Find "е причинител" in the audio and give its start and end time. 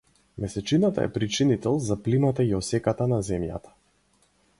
1.03-1.79